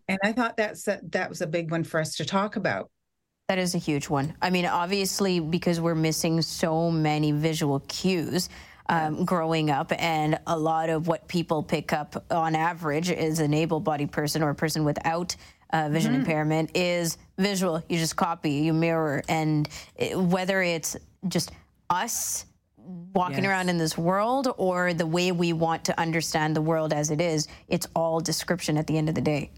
And 0.07 0.19
I 0.23 0.31
thought 0.33 0.57
that's 0.57 0.87
a, 0.87 0.99
that 1.11 1.29
was 1.29 1.41
a 1.41 1.47
big 1.47 1.71
one 1.71 1.83
for 1.83 1.99
us 1.99 2.15
to 2.17 2.25
talk 2.25 2.55
about. 2.55 2.89
That 3.49 3.57
is 3.57 3.75
a 3.75 3.77
huge 3.77 4.09
one. 4.09 4.35
I 4.41 4.49
mean, 4.49 4.65
obviously, 4.65 5.39
because 5.39 5.79
we're 5.79 5.95
missing 5.95 6.41
so 6.41 6.89
many 6.89 7.31
visual 7.31 7.81
cues 7.81 8.49
um, 8.89 9.25
growing 9.25 9.69
up, 9.69 9.91
and 9.97 10.39
a 10.47 10.57
lot 10.57 10.89
of 10.89 11.07
what 11.07 11.27
people 11.27 11.63
pick 11.63 11.93
up 11.93 12.23
on 12.31 12.55
average 12.55 13.09
is 13.11 13.39
an 13.39 13.53
able 13.53 13.79
bodied 13.79 14.11
person 14.11 14.43
or 14.43 14.49
a 14.49 14.55
person 14.55 14.83
without 14.85 15.35
uh, 15.71 15.89
vision 15.89 16.13
impairment 16.15 16.75
is 16.75 17.17
visual. 17.37 17.83
You 17.89 17.97
just 17.97 18.15
copy, 18.15 18.51
you 18.51 18.73
mirror, 18.73 19.23
and 19.27 19.67
it, 19.95 20.17
whether 20.17 20.61
it's 20.61 20.95
just 21.27 21.51
us 21.89 22.45
walking 22.77 23.43
Yes. 23.43 23.51
around 23.51 23.69
in 23.69 23.77
this 23.77 23.97
world 23.97 24.53
or 24.57 24.93
the 24.93 25.05
way 25.05 25.31
we 25.31 25.53
want 25.53 25.85
to 25.85 25.99
understand 25.99 26.55
the 26.55 26.61
world 26.61 26.91
as 26.93 27.11
it 27.11 27.21
is, 27.21 27.47
it's 27.69 27.87
all 27.95 28.19
description 28.19 28.77
at 28.77 28.87
the 28.87 28.97
end 28.97 29.07
of 29.09 29.15
the 29.15 29.21
day. 29.21 29.51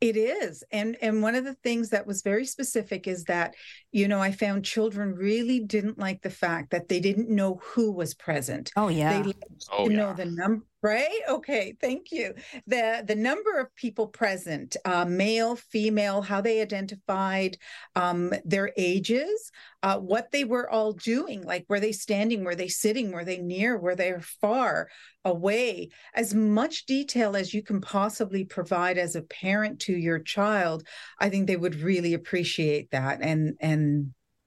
It 0.00 0.16
is. 0.16 0.62
And 0.70 0.96
and 1.00 1.22
one 1.22 1.34
of 1.34 1.44
the 1.44 1.54
things 1.54 1.90
that 1.90 2.06
was 2.06 2.22
very 2.22 2.44
specific 2.44 3.06
is 3.06 3.24
that, 3.24 3.54
you 3.94 4.08
know, 4.08 4.20
I 4.20 4.32
found 4.32 4.64
children 4.64 5.14
really 5.14 5.60
didn't 5.60 5.98
like 6.00 6.20
the 6.20 6.28
fact 6.28 6.72
that 6.72 6.88
they 6.88 6.98
didn't 6.98 7.30
know 7.30 7.60
who 7.62 7.92
was 7.92 8.12
present. 8.12 8.72
Oh, 8.74 8.88
yeah. 8.88 9.12
They 9.12 9.22
liked 9.28 9.44
Oh, 9.70 9.86
to 9.86 9.92
yeah. 9.92 9.98
know 9.98 10.12
the 10.14 10.24
number, 10.26 10.64
right? 10.82 11.20
Okay, 11.28 11.76
thank 11.80 12.10
you. 12.10 12.34
The 12.66 13.04
the 13.06 13.14
number 13.14 13.58
of 13.60 13.74
people 13.76 14.08
present, 14.08 14.76
uh, 14.84 15.04
male, 15.04 15.54
female, 15.54 16.22
how 16.22 16.40
they 16.40 16.60
identified, 16.60 17.56
um, 17.94 18.32
their 18.44 18.72
ages, 18.76 19.52
uh, 19.84 19.98
what 19.98 20.32
they 20.32 20.44
were 20.44 20.68
all 20.68 20.92
doing. 20.92 21.42
Like, 21.42 21.64
were 21.68 21.80
they 21.80 21.92
standing? 21.92 22.42
Were 22.44 22.56
they 22.56 22.68
sitting? 22.68 23.12
Were 23.12 23.24
they 23.24 23.38
near? 23.38 23.78
Were 23.78 23.94
they 23.94 24.12
far 24.40 24.88
away? 25.24 25.88
As 26.14 26.34
much 26.34 26.84
detail 26.86 27.36
as 27.36 27.54
you 27.54 27.62
can 27.62 27.80
possibly 27.80 28.44
provide 28.44 28.98
as 28.98 29.14
a 29.16 29.22
parent 29.22 29.80
to 29.82 29.96
your 29.96 30.18
child, 30.18 30.86
I 31.18 31.30
think 31.30 31.46
they 31.46 31.56
would 31.56 31.76
really 31.76 32.12
appreciate 32.14 32.90
that. 32.90 33.20
And 33.22 33.56
and 33.60 33.83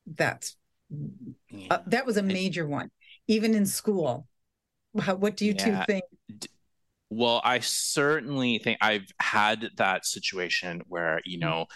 that's 0.05 0.55
Yeah. 0.89 1.67
uh, 1.69 1.79
that 1.87 2.05
was 2.05 2.17
a 2.17 2.23
major 2.23 2.65
one, 2.65 2.89
even 3.27 3.53
in 3.55 3.65
school. 3.65 4.27
How, 4.99 5.15
what 5.15 5.35
do 5.37 5.45
you 5.45 5.53
Yeah. 5.53 5.85
two 5.85 5.93
think? 5.93 6.05
Well, 7.09 7.41
I 7.43 7.59
certainly 7.59 8.57
think 8.59 8.79
I've 8.81 9.09
had 9.19 9.69
that 9.77 10.05
situation 10.05 10.81
where, 10.87 11.21
you 11.25 11.39
know, 11.39 11.67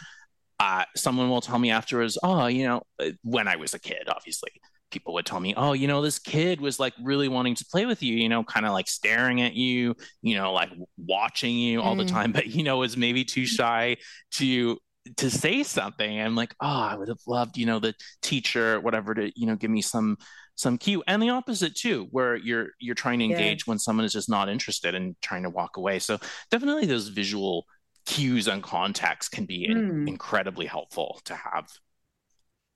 uh, 0.60 0.86
someone 0.96 1.30
will 1.30 1.41
tell 1.41 1.60
me 1.60 1.72
afterwards, 1.72 2.18
oh, 2.24 2.48
you 2.48 2.65
know, 2.65 2.84
uh, 3.00 3.12
when 3.24 3.48
I 3.48 3.56
was 3.58 3.74
a 3.74 3.80
kid, 3.80 4.10
obviously, 4.10 4.51
people 4.91 5.13
would 5.13 5.25
tell 5.25 5.39
me, 5.39 5.53
oh, 5.58 5.74
you 5.74 5.88
know, 5.88 6.01
this 6.01 6.20
kid 6.20 6.62
was 6.62 6.80
like 6.80 6.94
really 7.01 7.30
wanting 7.30 7.56
to 7.56 7.65
play 7.72 7.86
with 7.86 8.03
you, 8.03 8.15
you 8.15 8.30
know, 8.30 8.44
kind 8.44 8.65
of 8.65 8.74
like 8.74 8.89
staring 8.89 9.41
at 9.41 9.53
you, 9.53 9.96
you 10.22 10.36
know, 10.36 10.53
like 10.53 10.70
watching 10.98 11.56
you 11.56 11.82
all 11.82 11.96
the 11.96 12.06
Mm. 12.06 12.08
time, 12.12 12.32
but, 12.34 12.48
you 12.48 12.63
know, 12.63 12.77
was 12.77 12.98
maybe 12.98 13.24
too 13.25 13.46
shy 13.46 13.98
to 14.34 14.77
to 15.17 15.29
say 15.29 15.63
something. 15.63 16.20
I'm 16.22 16.36
like, 16.36 16.53
oh, 16.62 16.67
I 16.67 16.96
would 16.96 17.08
have 17.08 17.22
loved, 17.27 17.58
you 17.58 17.65
know, 17.65 17.79
the 17.79 17.93
teacher, 18.22 18.79
whatever, 18.79 19.13
to 19.13 19.31
you 19.39 19.48
know, 19.48 19.55
give 19.55 19.72
me 19.72 19.81
some 19.81 20.17
some 20.55 20.77
cue. 20.77 21.03
And 21.08 21.22
the 21.22 21.29
opposite 21.29 21.75
too, 21.75 22.08
where 22.12 22.36
you're 22.36 22.70
you're 22.79 22.96
trying 22.96 23.20
to 23.20 23.25
engage 23.25 23.62
yeah. 23.62 23.72
when 23.72 23.79
someone 23.79 24.05
is 24.05 24.13
just 24.13 24.29
not 24.29 24.50
interested 24.50 24.96
and 24.96 25.15
trying 25.22 25.43
to 25.43 25.50
walk 25.50 25.77
away. 25.77 26.00
So 26.00 26.20
definitely 26.50 26.86
those 26.86 27.08
visual 27.08 27.65
cues 28.05 28.48
and 28.48 28.63
context 28.63 29.31
can 29.31 29.46
be 29.46 29.67
mm. 29.67 29.72
in, 29.72 29.89
hmm. 29.89 30.08
incredibly 30.08 30.65
helpful 30.65 31.22
to 31.25 31.36
have. 31.36 31.70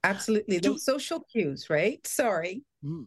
Absolutely, 0.03 0.60
those 0.60 0.86
social 0.86 1.22
cues, 1.32 1.67
right? 1.70 2.05
Sorry. 2.05 2.63
Hmm. 2.84 3.03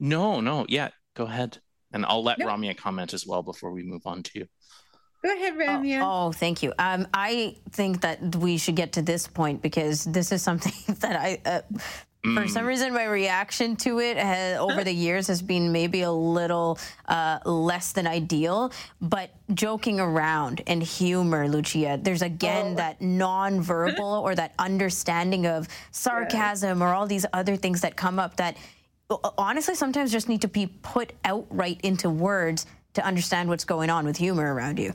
No, 0.00 0.40
no, 0.40 0.66
yeah, 0.68 0.90
go 1.14 1.24
ahead, 1.24 1.58
and 1.92 2.04
I'll 2.04 2.22
let 2.22 2.38
no. 2.38 2.46
Ramya 2.46 2.76
comment 2.76 3.14
as 3.14 3.26
well 3.26 3.42
before 3.42 3.72
we 3.72 3.82
move 3.82 4.02
on 4.06 4.22
to 4.24 4.40
you. 4.40 4.46
Go 5.24 5.32
ahead, 5.32 5.54
Ramya. 5.54 6.02
Oh, 6.02 6.26
oh, 6.26 6.32
thank 6.32 6.62
you. 6.62 6.74
Um, 6.78 7.08
I 7.14 7.56
think 7.70 8.02
that 8.02 8.36
we 8.36 8.58
should 8.58 8.76
get 8.76 8.92
to 8.92 9.02
this 9.02 9.26
point 9.26 9.62
because 9.62 10.04
this 10.04 10.32
is 10.32 10.42
something 10.42 10.74
that 10.98 11.16
I, 11.16 11.40
uh, 11.46 11.60
mm. 12.22 12.34
for 12.34 12.46
some 12.46 12.66
reason, 12.66 12.92
my 12.92 13.04
reaction 13.04 13.74
to 13.76 14.00
it 14.00 14.18
has, 14.18 14.58
over 14.58 14.84
the 14.84 14.92
years 14.92 15.26
has 15.28 15.40
been 15.40 15.72
maybe 15.72 16.02
a 16.02 16.12
little 16.12 16.78
uh, 17.08 17.38
less 17.46 17.92
than 17.92 18.06
ideal. 18.06 18.70
But 19.00 19.30
joking 19.54 19.98
around 19.98 20.60
and 20.66 20.82
humor, 20.82 21.48
Lucia, 21.48 21.98
there's 22.02 22.20
again 22.20 22.72
oh. 22.72 22.74
that 22.74 23.00
nonverbal 23.00 24.22
or 24.22 24.34
that 24.34 24.52
understanding 24.58 25.46
of 25.46 25.68
sarcasm 25.90 26.80
yeah. 26.80 26.84
or 26.84 26.92
all 26.92 27.06
these 27.06 27.24
other 27.32 27.56
things 27.56 27.80
that 27.80 27.96
come 27.96 28.18
up 28.18 28.36
that 28.36 28.58
honestly 29.38 29.74
sometimes 29.74 30.12
just 30.12 30.28
need 30.28 30.42
to 30.42 30.48
be 30.48 30.66
put 30.66 31.14
outright 31.24 31.80
into 31.82 32.10
words 32.10 32.66
to 32.92 33.04
understand 33.06 33.48
what's 33.48 33.64
going 33.64 33.88
on 33.88 34.04
with 34.04 34.18
humor 34.18 34.54
around 34.54 34.78
you. 34.78 34.92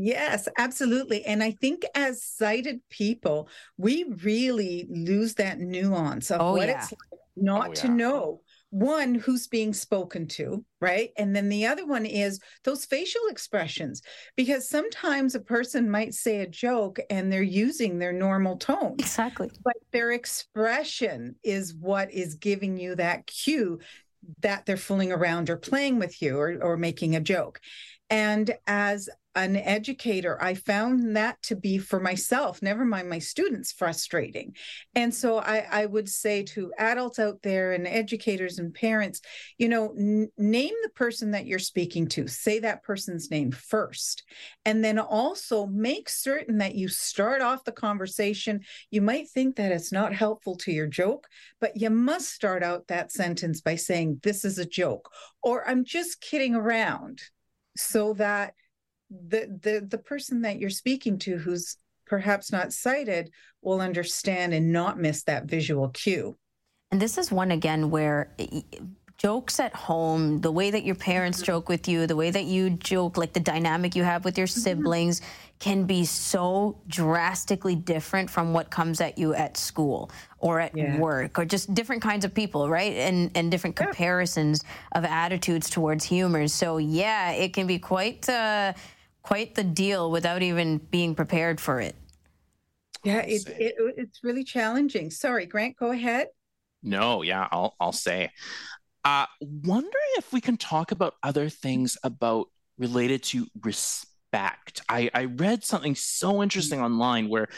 Yes, 0.00 0.46
absolutely. 0.56 1.24
And 1.24 1.42
I 1.42 1.50
think 1.50 1.84
as 1.96 2.22
sighted 2.22 2.80
people, 2.88 3.48
we 3.76 4.04
really 4.22 4.86
lose 4.88 5.34
that 5.34 5.58
nuance 5.58 6.30
of 6.30 6.40
oh, 6.40 6.52
what 6.52 6.68
yeah. 6.68 6.78
it's 6.80 6.92
like 6.92 7.20
not 7.36 7.66
oh, 7.66 7.68
yeah. 7.70 7.74
to 7.74 7.88
know 7.88 8.40
one 8.70 9.14
who's 9.14 9.48
being 9.48 9.72
spoken 9.72 10.28
to, 10.28 10.64
right? 10.80 11.10
And 11.16 11.34
then 11.34 11.48
the 11.48 11.66
other 11.66 11.84
one 11.84 12.06
is 12.06 12.38
those 12.62 12.84
facial 12.84 13.22
expressions, 13.28 14.02
because 14.36 14.68
sometimes 14.68 15.34
a 15.34 15.40
person 15.40 15.90
might 15.90 16.14
say 16.14 16.42
a 16.42 16.46
joke 16.46 17.00
and 17.10 17.32
they're 17.32 17.42
using 17.42 17.98
their 17.98 18.12
normal 18.12 18.56
tone. 18.56 18.96
Exactly. 18.98 19.50
But 19.64 19.74
their 19.90 20.12
expression 20.12 21.34
is 21.42 21.74
what 21.74 22.12
is 22.12 22.36
giving 22.36 22.76
you 22.78 22.94
that 22.96 23.26
cue 23.26 23.80
that 24.42 24.64
they're 24.64 24.76
fooling 24.76 25.10
around 25.10 25.50
or 25.50 25.56
playing 25.56 25.98
with 25.98 26.20
you 26.22 26.38
or, 26.38 26.58
or 26.62 26.76
making 26.76 27.16
a 27.16 27.20
joke. 27.20 27.60
And 28.10 28.54
as 28.66 29.08
an 29.44 29.56
educator, 29.56 30.42
I 30.42 30.54
found 30.54 31.16
that 31.16 31.40
to 31.42 31.56
be 31.56 31.78
for 31.78 32.00
myself, 32.00 32.62
never 32.62 32.84
mind 32.84 33.08
my 33.08 33.18
students, 33.18 33.72
frustrating. 33.72 34.54
And 34.94 35.14
so 35.14 35.38
I, 35.38 35.66
I 35.70 35.86
would 35.86 36.08
say 36.08 36.42
to 36.44 36.72
adults 36.78 37.18
out 37.18 37.42
there 37.42 37.72
and 37.72 37.86
educators 37.86 38.58
and 38.58 38.74
parents, 38.74 39.20
you 39.56 39.68
know, 39.68 39.94
n- 39.98 40.28
name 40.36 40.74
the 40.82 40.90
person 40.90 41.30
that 41.32 41.46
you're 41.46 41.58
speaking 41.58 42.08
to, 42.08 42.26
say 42.26 42.58
that 42.60 42.82
person's 42.82 43.30
name 43.30 43.50
first. 43.50 44.24
And 44.64 44.84
then 44.84 44.98
also 44.98 45.66
make 45.66 46.08
certain 46.08 46.58
that 46.58 46.74
you 46.74 46.88
start 46.88 47.40
off 47.40 47.64
the 47.64 47.72
conversation. 47.72 48.60
You 48.90 49.02
might 49.02 49.28
think 49.30 49.56
that 49.56 49.72
it's 49.72 49.92
not 49.92 50.14
helpful 50.14 50.56
to 50.56 50.72
your 50.72 50.86
joke, 50.86 51.26
but 51.60 51.76
you 51.76 51.90
must 51.90 52.30
start 52.30 52.62
out 52.62 52.88
that 52.88 53.12
sentence 53.12 53.60
by 53.60 53.76
saying, 53.76 54.20
This 54.22 54.44
is 54.44 54.58
a 54.58 54.66
joke, 54.66 55.10
or 55.42 55.68
I'm 55.68 55.84
just 55.84 56.20
kidding 56.20 56.54
around 56.54 57.22
so 57.76 58.14
that 58.14 58.54
the 59.10 59.58
the 59.62 59.86
the 59.88 59.98
person 59.98 60.42
that 60.42 60.58
you're 60.58 60.70
speaking 60.70 61.18
to 61.18 61.38
who's 61.38 61.76
perhaps 62.06 62.52
not 62.52 62.72
sighted 62.72 63.30
will 63.62 63.80
understand 63.80 64.54
and 64.54 64.72
not 64.72 64.98
miss 64.98 65.24
that 65.24 65.44
visual 65.44 65.88
cue 65.90 66.36
and 66.90 67.00
this 67.00 67.18
is 67.18 67.30
one 67.30 67.50
again 67.50 67.90
where 67.90 68.34
jokes 69.18 69.58
at 69.58 69.74
home, 69.74 70.40
the 70.40 70.50
way 70.50 70.70
that 70.70 70.84
your 70.84 70.94
parents 70.94 71.42
joke 71.42 71.68
with 71.68 71.88
you, 71.88 72.06
the 72.06 72.14
way 72.14 72.30
that 72.30 72.44
you 72.44 72.70
joke, 72.70 73.16
like 73.16 73.32
the 73.32 73.40
dynamic 73.40 73.96
you 73.96 74.04
have 74.04 74.24
with 74.24 74.38
your 74.38 74.46
mm-hmm. 74.46 74.60
siblings, 74.60 75.20
can 75.58 75.84
be 75.84 76.04
so 76.04 76.80
drastically 76.86 77.74
different 77.74 78.30
from 78.30 78.52
what 78.52 78.70
comes 78.70 79.00
at 79.00 79.18
you 79.18 79.34
at 79.34 79.56
school 79.56 80.08
or 80.38 80.60
at 80.60 80.74
yeah. 80.76 80.96
work 80.98 81.36
or 81.36 81.44
just 81.44 81.74
different 81.74 82.00
kinds 82.00 82.24
of 82.24 82.32
people, 82.32 82.70
right? 82.70 82.94
And 82.94 83.32
and 83.34 83.50
different 83.50 83.74
comparisons 83.74 84.62
of 84.92 85.04
attitudes 85.04 85.68
towards 85.68 86.04
humor. 86.04 86.46
So 86.46 86.78
yeah, 86.78 87.32
it 87.32 87.52
can 87.52 87.66
be 87.66 87.80
quite 87.80 88.28
uh, 88.28 88.72
quite 89.28 89.54
the 89.54 89.62
deal 89.64 90.10
without 90.10 90.40
even 90.40 90.78
being 90.90 91.14
prepared 91.14 91.60
for 91.60 91.82
it. 91.82 91.94
Yeah, 93.04 93.18
it, 93.18 93.46
it, 93.46 93.74
it's 93.98 94.24
really 94.24 94.42
challenging. 94.42 95.10
Sorry, 95.10 95.44
Grant, 95.44 95.76
go 95.76 95.90
ahead. 95.90 96.28
No, 96.82 97.20
yeah, 97.20 97.46
I'll 97.52 97.76
I'll 97.78 97.92
say. 97.92 98.30
Uh, 99.04 99.26
wondering 99.42 100.12
if 100.16 100.32
we 100.32 100.40
can 100.40 100.56
talk 100.56 100.92
about 100.92 101.16
other 101.22 101.50
things 101.50 101.98
about 102.02 102.46
related 102.78 103.22
to 103.24 103.46
respect. 103.60 104.80
I, 104.88 105.10
I 105.12 105.24
read 105.26 105.62
something 105.62 105.94
so 105.94 106.42
interesting 106.42 106.80
online 106.80 107.28
where 107.28 107.48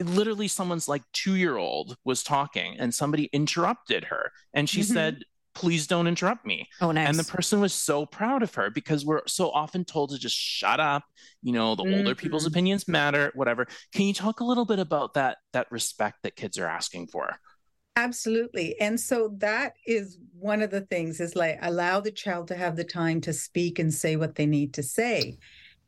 literally 0.00 0.48
someone's 0.48 0.88
like 0.88 1.02
two 1.14 1.36
year 1.36 1.56
old 1.56 1.96
was 2.04 2.22
talking 2.22 2.76
and 2.78 2.92
somebody 2.92 3.30
interrupted 3.32 4.04
her 4.04 4.30
and 4.52 4.68
she 4.68 4.80
mm-hmm. 4.80 4.92
said 4.92 5.22
please 5.54 5.86
don't 5.86 6.06
interrupt 6.06 6.44
me 6.44 6.68
oh 6.80 6.90
nice 6.90 7.08
and 7.08 7.18
the 7.18 7.24
person 7.24 7.60
was 7.60 7.72
so 7.72 8.04
proud 8.04 8.42
of 8.42 8.54
her 8.54 8.70
because 8.70 9.04
we're 9.04 9.26
so 9.26 9.50
often 9.50 9.84
told 9.84 10.10
to 10.10 10.18
just 10.18 10.36
shut 10.36 10.80
up 10.80 11.04
you 11.42 11.52
know 11.52 11.74
the 11.74 11.82
mm-hmm. 11.82 11.98
older 11.98 12.14
people's 12.14 12.44
mm-hmm. 12.44 12.54
opinions 12.54 12.88
matter 12.88 13.30
whatever 13.34 13.66
can 13.92 14.02
you 14.02 14.14
talk 14.14 14.40
a 14.40 14.44
little 14.44 14.64
bit 14.64 14.78
about 14.78 15.14
that 15.14 15.38
that 15.52 15.70
respect 15.70 16.18
that 16.22 16.36
kids 16.36 16.58
are 16.58 16.66
asking 16.66 17.06
for 17.06 17.38
Absolutely. 17.96 18.78
And 18.80 18.98
so 18.98 19.34
that 19.38 19.74
is 19.86 20.18
one 20.36 20.62
of 20.62 20.70
the 20.70 20.80
things 20.80 21.20
is 21.20 21.36
like 21.36 21.58
allow 21.62 22.00
the 22.00 22.10
child 22.10 22.48
to 22.48 22.56
have 22.56 22.74
the 22.74 22.84
time 22.84 23.20
to 23.22 23.32
speak 23.32 23.78
and 23.78 23.94
say 23.94 24.16
what 24.16 24.34
they 24.34 24.46
need 24.46 24.74
to 24.74 24.82
say. 24.82 25.38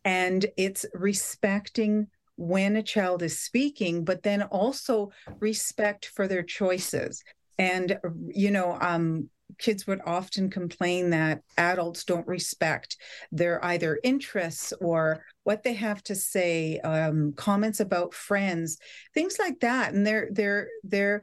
And 0.04 0.46
it's 0.56 0.86
respecting 0.94 2.06
when 2.36 2.76
a 2.76 2.82
child 2.82 3.22
is 3.22 3.40
speaking, 3.40 4.04
but 4.04 4.22
then 4.22 4.42
also 4.42 5.10
respect 5.40 6.06
for 6.06 6.28
their 6.28 6.44
choices. 6.44 7.24
And, 7.58 7.98
you 8.28 8.52
know, 8.52 8.78
um, 8.80 9.30
kids 9.58 9.86
would 9.86 10.00
often 10.06 10.50
complain 10.50 11.10
that 11.10 11.42
adults 11.56 12.04
don't 12.04 12.26
respect 12.26 12.96
their 13.32 13.64
either 13.64 13.98
interests 14.02 14.72
or 14.80 15.24
what 15.44 15.62
they 15.62 15.74
have 15.74 16.02
to 16.02 16.14
say 16.14 16.78
um, 16.80 17.32
comments 17.36 17.80
about 17.80 18.14
friends 18.14 18.78
things 19.14 19.38
like 19.38 19.60
that 19.60 19.92
and 19.94 20.06
they're 20.06 20.28
they're 20.32 20.68
they're 20.84 21.22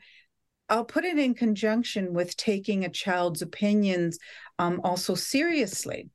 I'll 0.69 0.85
put 0.85 1.05
it 1.05 1.19
in 1.19 1.35
conjunction 1.35 2.13
with 2.13 2.35
taking 2.35 2.83
a 2.83 2.89
child's 2.89 3.43
opinions 3.43 4.17
um, 4.57 4.81
also 4.83 5.13
seriously. 5.13 6.09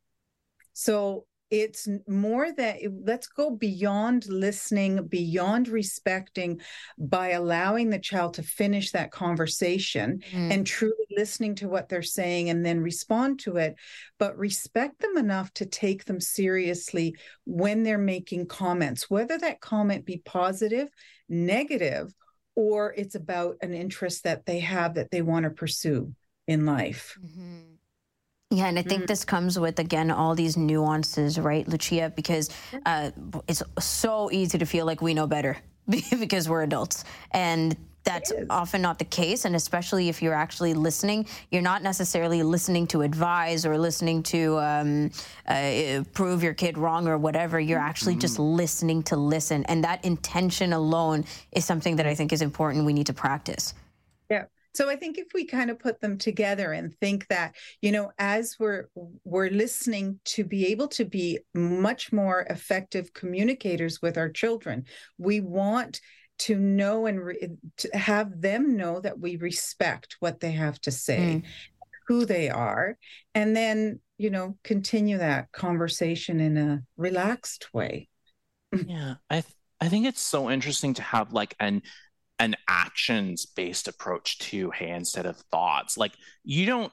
So 0.73 1.27
it's 1.51 1.89
more 2.07 2.53
that 2.53 2.79
let's 3.05 3.27
go 3.27 3.51
beyond 3.51 4.27
listening, 4.29 5.07
beyond 5.07 5.69
respecting 5.69 6.61
by 6.99 7.31
allowing 7.31 7.89
the 7.89 7.99
child 7.99 8.35
to 8.35 8.43
finish 8.43 8.91
that 8.91 9.11
conversation 9.11 10.23
mm. 10.31 10.53
and 10.53 10.67
truly 10.67 10.95
listening 11.17 11.55
to 11.57 11.69
what 11.69 11.89
they're 11.89 12.03
saying 12.03 12.51
and 12.51 12.65
then 12.65 12.81
respond 12.81 13.41
to 13.41 13.57
it, 13.57 13.77
but 14.19 14.37
respect 14.37 15.01
them 15.01 15.17
enough 15.17 15.53
to 15.55 15.65
take 15.65 16.05
them 16.05 16.21
seriously 16.21 17.17
when 17.45 17.83
they're 17.83 17.99
making 17.99 18.47
comments, 18.47 19.09
whether 19.09 19.39
that 19.39 19.61
comment 19.61 20.05
be 20.05 20.21
positive, 20.25 20.89
negative, 21.29 22.13
or 22.55 22.93
it's 22.97 23.15
about 23.15 23.57
an 23.63 23.73
interest 23.73 24.25
that 24.25 24.45
they 24.45 24.59
have 24.61 24.95
that 24.95 25.11
they 25.11 25.23
want 25.23 25.45
to 25.45 25.51
pursue 25.51 26.13
in 26.47 26.67
life. 26.67 27.17
Mm-hmm. 27.25 27.78
Yeah, 28.51 28.67
and 28.67 28.79
I 28.79 28.83
think 28.83 29.03
mm-hmm. 29.03 29.07
this 29.07 29.27
comes 29.27 29.59
with 29.59 29.79
again 29.79 30.11
all 30.11 30.35
these 30.35 30.57
nuances, 30.57 31.39
right, 31.39 31.69
Lucia? 31.69 32.11
Because 32.17 32.49
uh, 32.87 33.11
it's 33.47 33.63
so 33.79 34.31
easy 34.33 34.57
to 34.57 34.65
feel 34.65 34.87
like 34.87 35.03
we 35.03 35.13
know 35.13 35.27
better 35.27 35.59
because 36.19 36.49
we're 36.49 36.63
adults, 36.63 37.05
and 37.33 37.77
that's 38.05 38.33
often 38.49 38.81
not 38.81 38.99
the 38.99 39.05
case. 39.05 39.45
And 39.45 39.55
especially 39.55 40.09
if 40.09 40.23
you're 40.23 40.33
actually 40.33 40.73
listening, 40.73 41.27
you're 41.51 41.61
not 41.61 41.83
necessarily 41.83 42.43
listening 42.43 42.87
to 42.87 43.03
advise 43.03 43.67
or 43.67 43.77
listening 43.77 44.23
to 44.25 44.59
um, 44.61 45.11
uh, 45.47 46.05
prove 46.15 46.43
your 46.43 46.55
kid 46.55 46.79
wrong 46.79 47.07
or 47.07 47.19
whatever. 47.19 47.61
You're 47.61 47.79
actually 47.79 48.15
mm-hmm. 48.15 48.21
just 48.21 48.39
listening 48.39 49.03
to 49.05 49.17
listen. 49.17 49.67
And 49.67 49.85
that 49.85 50.03
intention 50.07 50.73
alone 50.73 51.27
is 51.53 51.67
something 51.67 51.97
that 51.97 52.07
I 52.07 52.15
think 52.15 52.33
is 52.33 52.41
important. 52.41 52.87
We 52.87 52.95
need 52.95 53.09
to 53.09 53.13
practice. 53.13 53.75
So 54.79 54.89
I 54.89 54.95
think 54.95 55.19
if 55.19 55.27
we 55.35 55.45
kind 55.45 55.71
of 55.71 55.81
put 55.81 56.01
them 56.01 56.19
together 56.19 56.71
and 56.71 56.97
think 57.01 57.27
that, 57.27 57.57
you 57.83 57.91
know, 57.91 58.13
as 58.17 58.55
we're 58.61 58.85
we're 59.25 59.51
listening 59.51 60.21
to 60.27 60.45
be 60.45 60.67
able 60.67 60.87
to 60.91 61.05
be 61.05 61.41
much 61.53 62.13
more 62.13 62.47
effective 62.49 63.13
communicators 63.13 64.01
with 64.01 64.17
our 64.17 64.29
children, 64.29 64.85
we 65.19 65.41
want 65.41 66.01
to 66.47 66.57
know 66.61 67.07
and 67.07 67.21
re- 67.21 67.49
to 67.79 67.89
have 67.93 68.41
them 68.41 68.77
know 68.77 69.01
that 69.01 69.19
we 69.19 69.35
respect 69.35 70.15
what 70.21 70.39
they 70.39 70.53
have 70.53 70.81
to 70.83 70.93
say, 70.93 71.43
mm. 71.43 71.45
who 72.07 72.25
they 72.25 72.49
are, 72.49 72.97
and 73.35 73.57
then, 73.57 73.99
you 74.17 74.31
know, 74.31 74.57
continue 74.63 75.19
that 75.19 75.51
conversation 75.51 76.39
in 76.39 76.57
a 76.57 76.85
relaxed 76.97 77.75
way. 77.75 78.09
yeah, 78.87 79.15
I 79.29 79.41
th- 79.41 79.55
I 79.81 79.89
think 79.89 80.07
it's 80.07 80.21
so 80.21 80.49
interesting 80.49 80.95
to 80.95 81.03
have 81.03 81.33
like 81.33 81.57
an 81.59 81.83
an 82.39 82.55
actions 82.69 83.47
based 83.47 83.89
approach 83.89 84.39
to 84.39 84.71
hey 84.71 84.91
instead 84.91 85.27
of 85.27 85.37
thoughts. 85.51 85.97
Like 85.97 86.13
you 86.45 86.67
don't 86.67 86.93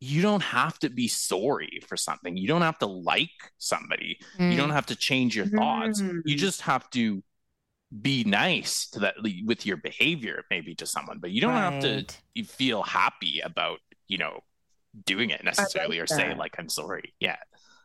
you 0.00 0.20
don't 0.20 0.42
have 0.42 0.78
to 0.80 0.90
be 0.90 1.06
sorry 1.06 1.80
for 1.86 1.96
something. 1.96 2.36
You 2.36 2.48
don't 2.48 2.62
have 2.62 2.78
to 2.80 2.86
like 2.86 3.30
somebody. 3.58 4.18
Mm. 4.36 4.50
You 4.50 4.56
don't 4.56 4.70
have 4.70 4.86
to 4.86 4.96
change 4.96 5.36
your 5.36 5.46
thoughts. 5.46 6.02
Mm. 6.02 6.22
You 6.24 6.36
just 6.36 6.62
have 6.62 6.90
to 6.90 7.22
be 8.00 8.24
nice 8.24 8.88
to 8.90 9.00
that 9.00 9.14
with 9.44 9.64
your 9.64 9.76
behavior 9.76 10.42
maybe 10.50 10.74
to 10.76 10.86
someone, 10.86 11.18
but 11.20 11.30
you 11.30 11.40
don't 11.40 11.52
right. 11.52 11.72
have 11.72 11.82
to 11.82 12.04
you 12.34 12.44
feel 12.44 12.82
happy 12.82 13.40
about, 13.44 13.78
you 14.08 14.18
know, 14.18 14.40
doing 15.06 15.30
it 15.30 15.44
necessarily 15.44 16.00
like 16.00 16.04
or 16.04 16.14
that. 16.14 16.20
say 16.20 16.34
like 16.34 16.56
I'm 16.58 16.68
sorry. 16.68 17.14
Yeah. 17.20 17.36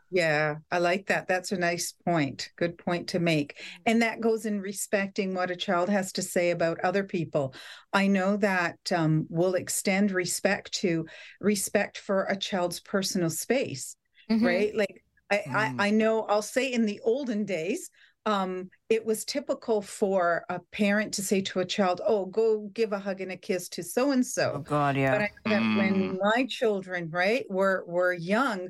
Yeah, 0.10 0.56
I 0.72 0.78
like 0.78 1.08
that. 1.08 1.28
That's 1.28 1.52
a 1.52 1.58
nice 1.58 1.94
point. 2.06 2.50
Good 2.56 2.78
point 2.78 3.10
to 3.10 3.20
make. 3.20 3.62
And 3.86 4.02
that 4.02 4.22
goes 4.22 4.46
in 4.46 4.62
respecting 4.62 5.34
what 5.34 5.52
a 5.52 5.56
child 5.56 5.90
has 5.90 6.14
to 6.14 6.22
say 6.22 6.52
about 6.52 6.80
other 6.82 7.04
people. 7.04 7.54
I 7.92 8.08
know 8.08 8.38
that 8.38 8.78
um, 8.96 9.26
will 9.30 9.56
extend 9.56 10.12
respect 10.12 10.72
to 10.76 11.06
respect 11.42 11.98
for 11.98 12.24
a 12.24 12.38
child's 12.38 12.80
personal 12.80 13.30
space, 13.30 13.98
mm-hmm. 14.30 14.46
right? 14.46 14.76
Like 14.76 15.04
I, 15.30 15.36
mm. 15.36 15.56
I, 15.56 15.88
I 15.88 15.90
know 15.90 16.24
I'll 16.24 16.42
say 16.42 16.72
in 16.72 16.86
the 16.86 17.02
olden 17.04 17.44
days, 17.46 17.90
um, 18.26 18.70
it 18.90 19.06
was 19.06 19.24
typical 19.24 19.82
for 19.82 20.44
a 20.50 20.60
parent 20.74 21.14
to 21.14 21.24
say 21.24 21.42
to 21.44 21.62
a 21.62 21.66
child, 21.66 22.02
"Oh, 22.06 22.26
go 22.26 22.70
give 22.74 22.92
a 22.92 23.00
hug 23.00 23.22
and 23.22 23.32
a 23.32 23.38
kiss 23.38 23.70
to 23.70 23.84
so 23.84 24.12
and 24.12 24.26
so." 24.26 24.54
Oh 24.56 24.60
God, 24.60 24.98
yeah. 24.98 25.12
But 25.12 25.22
I, 25.22 25.30
that 25.46 25.62
mm. 25.62 25.78
when 25.78 26.20
my 26.22 26.46
children, 26.50 27.10
right, 27.10 27.46
were 27.50 27.86
were 27.88 28.12
young, 28.12 28.68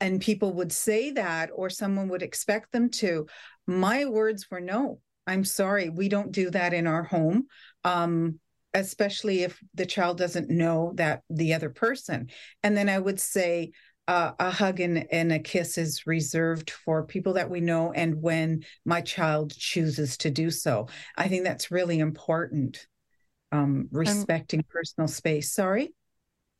and 0.00 0.20
people 0.20 0.52
would 0.54 0.72
say 0.72 1.10
that 1.12 1.50
or 1.54 1.70
someone 1.70 2.08
would 2.08 2.22
expect 2.22 2.72
them 2.72 2.88
to 2.88 3.26
my 3.66 4.04
words 4.06 4.50
were 4.50 4.60
no 4.60 5.00
i'm 5.26 5.44
sorry 5.44 5.88
we 5.88 6.08
don't 6.08 6.32
do 6.32 6.50
that 6.50 6.72
in 6.72 6.86
our 6.86 7.02
home. 7.02 7.46
Um, 7.84 8.38
especially 8.72 9.42
if 9.42 9.60
the 9.74 9.84
child 9.84 10.16
doesn't 10.16 10.48
know 10.48 10.92
that 10.94 11.22
the 11.28 11.54
other 11.54 11.70
person. 11.70 12.28
And 12.62 12.76
then 12.76 12.88
i 12.88 12.98
would 12.98 13.18
say 13.18 13.72
uh, 14.10 14.32
a 14.40 14.50
hug 14.50 14.80
and, 14.80 15.06
and 15.12 15.32
a 15.32 15.38
kiss 15.38 15.78
is 15.78 16.04
reserved 16.04 16.70
for 16.70 17.06
people 17.06 17.34
that 17.34 17.48
we 17.48 17.60
know 17.60 17.92
and 17.92 18.20
when 18.20 18.64
my 18.84 19.00
child 19.00 19.56
chooses 19.56 20.16
to 20.16 20.30
do 20.30 20.50
so. 20.50 20.88
I 21.16 21.28
think 21.28 21.44
that's 21.44 21.70
really 21.70 22.00
important 22.00 22.88
um, 23.52 23.88
respecting 23.92 24.60
um, 24.60 24.66
personal 24.68 25.06
space. 25.06 25.52
Sorry 25.52 25.92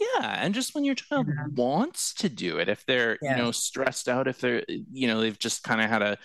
yeah, 0.01 0.37
and 0.43 0.55
just 0.55 0.75
when 0.75 0.85
your 0.85 0.95
child 0.95 1.27
yeah. 1.29 1.45
wants 1.55 2.15
to 2.15 2.29
do 2.29 2.59
it, 2.59 2.69
if 2.69 2.85
they're 2.87 3.19
yeah. 3.21 3.37
you 3.37 3.43
know 3.43 3.51
stressed 3.53 4.09
out, 4.09 4.29
if 4.29 4.41
they're 4.41 4.65
you 4.69 5.07
know 5.07 5.21
they've 5.21 5.39
just 5.39 5.63
kind 5.63 5.81
of 5.81 5.91
had 5.91 6.03
a 6.03 6.19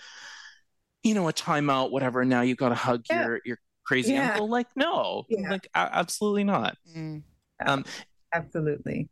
you 1.02 1.14
know 1.14 1.28
a 1.28 1.32
timeout, 1.32 1.90
whatever. 1.90 2.22
And 2.22 2.30
now 2.30 2.40
you've 2.40 2.56
got 2.56 2.70
to 2.70 2.74
hug 2.74 3.04
yeah. 3.10 3.26
your 3.26 3.40
your 3.44 3.58
crazy 3.84 4.16
uncle. 4.16 4.48
Like 4.48 4.68
no, 4.76 5.24
like 5.48 5.68
absolutely 5.74 6.44
not. 6.44 6.76
Mm. 6.96 7.22
Um, 7.64 7.84
absolutely. 8.32 9.08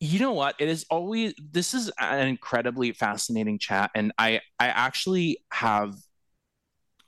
You 0.00 0.18
know 0.18 0.32
what? 0.32 0.56
It 0.58 0.68
is 0.68 0.84
always 0.90 1.34
this 1.38 1.72
is 1.72 1.90
an 1.98 2.28
incredibly 2.28 2.92
fascinating 2.92 3.58
chat, 3.58 3.90
and 3.94 4.12
I 4.18 4.40
I 4.58 4.68
actually 4.68 5.38
have 5.50 5.94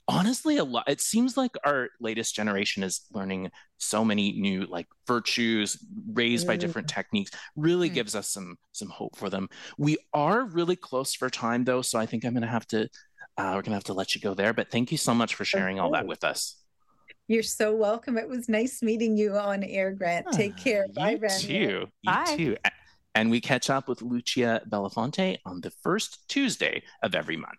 honestly 0.09 0.57
a 0.57 0.65
lot 0.65 0.89
it 0.89 1.01
seems 1.01 1.37
like 1.37 1.53
our 1.65 1.91
latest 2.01 2.35
generation 2.35 2.83
is 2.83 3.03
learning 3.13 3.51
so 3.77 4.03
many 4.05 4.33
new 4.33 4.65
like 4.65 4.87
virtues 5.07 5.77
raised 6.13 6.45
mm. 6.45 6.49
by 6.49 6.57
different 6.57 6.89
techniques 6.89 7.31
really 7.57 7.91
mm. 7.91 7.95
gives 7.95 8.17
us 8.17 8.29
some 8.29 8.57
some 8.73 8.89
hope 8.89 9.17
for 9.17 9.29
them. 9.29 9.49
We 9.77 9.99
are 10.15 10.45
really 10.45 10.77
close 10.77 11.15
for 11.15 11.29
time 11.29 11.65
though 11.65 11.83
so 11.83 11.99
i 11.99 12.07
think 12.07 12.25
i'm 12.25 12.33
gonna 12.33 12.47
have 12.47 12.67
to 12.69 12.89
uh, 13.37 13.53
we're 13.55 13.63
gonna 13.63 13.77
have 13.77 13.85
to 13.85 13.93
let 13.93 14.15
you 14.15 14.21
go 14.21 14.35
there 14.35 14.53
but 14.53 14.71
thank 14.71 14.91
you 14.91 14.99
so 14.99 15.15
much 15.15 15.35
for 15.35 15.45
sharing 15.45 15.79
okay. 15.79 15.85
all 15.85 15.93
that 15.93 16.07
with 16.07 16.25
us. 16.25 16.57
You're 17.29 17.43
so 17.43 17.77
welcome. 17.77 18.17
It 18.17 18.27
was 18.27 18.49
nice 18.49 18.83
meeting 18.83 19.19
you 19.19 19.37
on 19.37 19.63
air 19.63 19.93
grant. 19.93 20.27
Ah, 20.29 20.33
take 20.35 20.57
care. 20.57 20.87
bye 20.95 21.19
you 21.21 21.29
too. 21.39 21.87
You 22.03 22.13
bye. 22.13 22.35
too. 22.37 22.57
And 23.15 23.31
we 23.31 23.41
catch 23.41 23.69
up 23.69 23.89
with 23.89 24.01
lucia 24.01 24.63
Bellafante 24.69 25.39
on 25.45 25.61
the 25.61 25.71
first 25.83 26.29
tuesday 26.29 26.83
of 27.03 27.15
every 27.15 27.37
month 27.37 27.59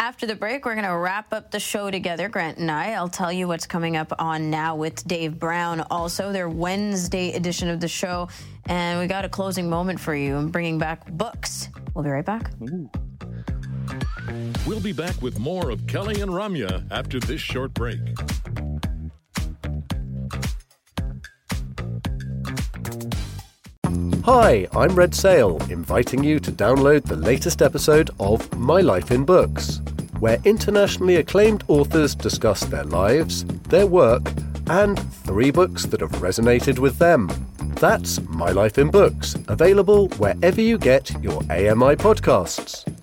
after 0.00 0.26
the 0.26 0.34
break, 0.34 0.64
we're 0.64 0.74
going 0.74 0.86
to 0.86 0.96
wrap 0.96 1.32
up 1.32 1.50
the 1.50 1.58
show 1.58 1.90
together, 1.90 2.28
Grant 2.28 2.58
and 2.58 2.70
I. 2.70 2.92
I'll 2.92 3.08
tell 3.08 3.32
you 3.32 3.48
what's 3.48 3.66
coming 3.66 3.96
up 3.96 4.12
on 4.18 4.48
now 4.48 4.76
with 4.76 5.06
Dave 5.08 5.38
Brown. 5.38 5.80
Also, 5.90 6.32
their 6.32 6.48
Wednesday 6.48 7.32
edition 7.32 7.68
of 7.68 7.80
the 7.80 7.88
show. 7.88 8.28
And 8.66 9.00
we 9.00 9.06
got 9.06 9.24
a 9.24 9.28
closing 9.28 9.68
moment 9.68 9.98
for 9.98 10.14
you. 10.14 10.36
I'm 10.36 10.50
bringing 10.50 10.78
back 10.78 11.10
books. 11.10 11.68
We'll 11.94 12.04
be 12.04 12.10
right 12.10 12.24
back. 12.24 12.50
Ooh. 12.62 12.88
We'll 14.66 14.80
be 14.80 14.92
back 14.92 15.20
with 15.20 15.38
more 15.38 15.70
of 15.70 15.86
Kelly 15.86 16.20
and 16.20 16.30
Ramya 16.30 16.84
after 16.90 17.18
this 17.18 17.40
short 17.40 17.74
break. 17.74 17.98
Hi, 24.24 24.68
I'm 24.76 24.94
Red 24.94 25.14
Sale, 25.14 25.56
inviting 25.70 26.22
you 26.22 26.38
to 26.40 26.52
download 26.52 27.04
the 27.04 27.16
latest 27.16 27.62
episode 27.62 28.10
of 28.20 28.54
My 28.58 28.82
Life 28.82 29.10
in 29.10 29.24
Books, 29.24 29.80
where 30.20 30.38
internationally 30.44 31.16
acclaimed 31.16 31.64
authors 31.68 32.14
discuss 32.14 32.60
their 32.60 32.84
lives, 32.84 33.44
their 33.68 33.86
work, 33.86 34.32
and 34.68 34.98
three 35.24 35.50
books 35.50 35.86
that 35.86 36.00
have 36.00 36.12
resonated 36.12 36.78
with 36.78 36.98
them. 36.98 37.30
That's 37.76 38.20
My 38.28 38.50
Life 38.50 38.78
in 38.78 38.90
Books, 38.90 39.36
available 39.46 40.08
wherever 40.18 40.60
you 40.60 40.78
get 40.78 41.10
your 41.22 41.42
AMI 41.44 41.96
podcasts. 41.96 42.97